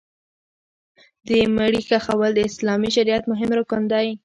د 1.27 1.29
مړي 1.55 1.81
ښخول 1.87 2.31
د 2.35 2.39
اسلامي 2.49 2.89
شریعت 2.95 3.23
مهم 3.31 3.49
رکن 3.59 3.81
دی. 3.91 4.07